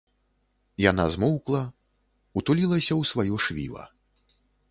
[0.91, 1.61] Яна змоўкла,
[2.41, 3.83] утулілася ў сваё швіва.